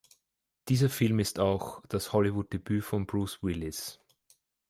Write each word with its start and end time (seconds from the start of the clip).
Dieser 0.67 0.89
Film 0.89 1.19
ist 1.19 1.37
auch 1.37 1.85
das 1.87 2.11
Hollywood-Debüt 2.11 2.83
von 2.83 3.05
Bruce 3.05 3.43
Willis. 3.43 3.99